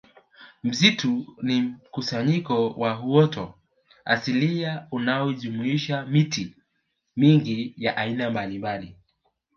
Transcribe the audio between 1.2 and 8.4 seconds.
ni mkusanyiko wa uoto asilia unaojumuisha miti mingi ya aina